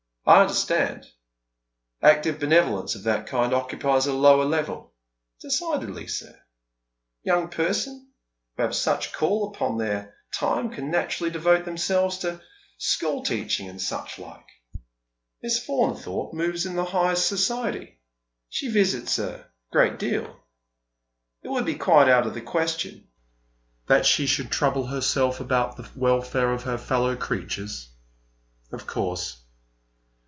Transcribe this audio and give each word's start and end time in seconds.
"I 0.31 0.41
understand. 0.41 1.07
Active 2.01 2.39
benevolence 2.39 2.93
of 2.93 3.03
that 3.03 3.25
kind 3.25 3.53
occupies 3.55 4.05
a 4.05 4.13
lower 4.13 4.45
level."" 4.45 4.93
Decidedly, 5.41 6.07
sir. 6.07 6.39
Young 7.23 7.49
persons 7.49 8.03
who 8.55 8.61
have 8.61 8.69
less 8.71 9.07
call 9.11 9.47
upon 9.49 9.77
their 9.79 10.15
time 10.31 10.69
can 10.69 10.91
naturally 10.91 11.31
devote 11.31 11.65
themselves 11.65 12.19
to 12.19 12.39
scho*! 12.77 13.23
teaching 13.23 13.67
and 13.67 13.79
suob 13.79 13.83
17^ 13.83 13.89
Dead 13.89 14.01
Men's 14.05 14.11
Shoes. 14.11 14.19
like. 14.19 14.47
Misa 15.43 15.65
Faunthorpe 16.03 16.33
moves 16.33 16.65
in 16.67 16.75
the 16.75 16.85
highest 16.85 17.27
society— 17.27 17.99
she 18.47 18.69
visits 18.69 19.17
a 19.17 19.47
great 19.71 19.97
deal. 19.97 20.45
It 21.41 21.47
would 21.49 21.65
be 21.65 21.75
quite 21.75 22.07
out 22.07 22.27
of 22.27 22.35
the 22.35 22.41
question" 22.41 23.07
"That 23.87 24.05
she 24.05 24.27
should 24.27 24.51
trouble 24.51 24.85
herself 24.85 25.39
about 25.39 25.77
the 25.77 25.89
welfare 25.95 26.53
of 26.53 26.63
her 26.63 26.73
inferior 26.73 26.77
fellow 26.87 27.15
creatures. 27.15 27.89
Of 28.71 28.85
course. 28.85 29.39